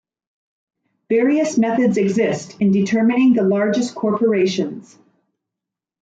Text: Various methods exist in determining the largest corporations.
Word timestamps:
Various 1.09 1.59
methods 1.59 1.95
exist 1.97 2.59
in 2.59 2.71
determining 2.71 3.33
the 3.33 3.43
largest 3.43 3.93
corporations. 3.93 4.97